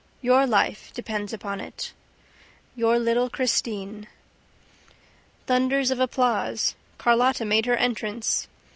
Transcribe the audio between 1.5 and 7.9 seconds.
it. YOUR LITTLE CHRISTINE. Thunders of applause. Carlotta made her